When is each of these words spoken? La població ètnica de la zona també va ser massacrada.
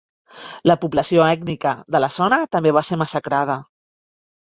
La 0.71 0.75
població 0.85 1.27
ètnica 1.35 1.75
de 1.97 2.03
la 2.03 2.11
zona 2.19 2.43
també 2.57 2.75
va 2.81 2.87
ser 2.91 3.01
massacrada. 3.07 3.63